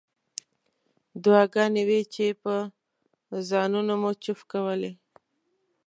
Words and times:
دعاګانې 1.23 1.83
وې 1.89 2.01
چې 2.13 2.25
په 2.41 2.53
ځانونو 3.49 3.93
مو 4.01 4.11
چوف 4.23 4.39
کولې. 4.51 4.91